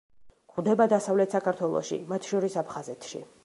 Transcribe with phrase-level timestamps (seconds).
[0.53, 3.27] გვხვდება დასავლეთ საქართველოში, მათ შორის აფხაზეთში.